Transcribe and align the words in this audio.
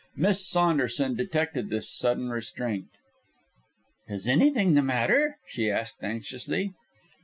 Miss 0.15 0.43
Saunderson 0.49 1.13
detected 1.15 1.69
this 1.69 1.87
sudden 1.87 2.31
restraint. 2.31 2.87
"Is 4.09 4.27
anything 4.27 4.73
the 4.73 4.81
matter?" 4.81 5.37
she 5.47 5.69
asked 5.69 6.01
anxiously. 6.01 6.73